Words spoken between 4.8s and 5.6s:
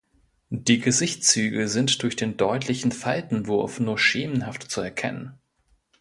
erkennen.